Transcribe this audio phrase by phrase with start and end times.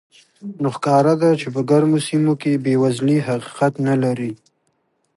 [0.61, 4.31] نو ښکاره ده چې په ګرمو سیمو کې بېوزلي حقیقت نه لري.